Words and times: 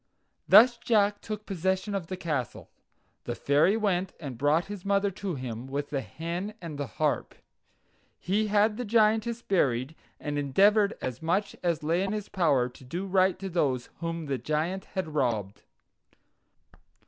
Thus 0.47 0.77
Jack 0.79 1.21
took 1.21 1.45
possession 1.45 1.93
of 1.93 2.07
the 2.07 2.17
castle. 2.17 2.71
The 3.25 3.35
Fairy 3.35 3.77
went 3.77 4.13
and 4.19 4.35
brought 4.35 4.65
his 4.65 4.83
mother 4.83 5.11
to 5.11 5.35
him, 5.35 5.67
with 5.67 5.91
the 5.91 6.01
hen 6.01 6.55
and 6.59 6.79
the 6.79 6.87
harp. 6.97 7.35
He 8.17 8.47
had 8.47 8.77
the 8.77 8.83
Giantess 8.83 9.43
buried, 9.43 9.93
and 10.19 10.39
endeavored 10.39 10.95
as 11.01 11.21
much 11.21 11.55
as 11.61 11.83
lay 11.83 12.01
in 12.01 12.13
his 12.13 12.29
power 12.29 12.67
to 12.67 12.83
do 12.83 13.05
right 13.05 13.37
to 13.37 13.47
those 13.47 13.89
whom 13.99 14.25
the 14.25 14.39
Giant 14.39 14.85
had 14.85 15.13
robbed. 15.13 15.61